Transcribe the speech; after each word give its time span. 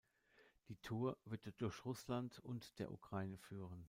Die 0.69 0.77
Tour 0.77 1.15
wird 1.25 1.53
durch 1.61 1.85
Russland 1.85 2.39
und 2.39 2.79
der 2.79 2.89
Ukraine 2.91 3.37
führen. 3.37 3.79